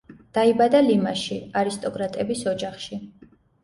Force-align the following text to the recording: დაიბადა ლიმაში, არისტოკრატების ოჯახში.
დაიბადა 0.37 0.81
ლიმაში, 0.85 1.39
არისტოკრატების 1.63 2.47
ოჯახში. 2.57 3.05